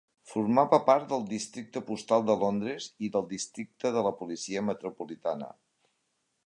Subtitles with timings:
[0.29, 5.55] Formava part del districte postal de Londres i del districte de la policia metropolitana.